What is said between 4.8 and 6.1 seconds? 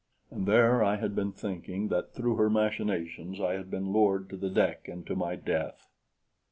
and to my death!